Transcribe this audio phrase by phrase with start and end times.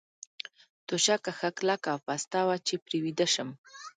[0.87, 3.49] توشکه ښه کلکه او پسته وه، چې پرې ویده شم.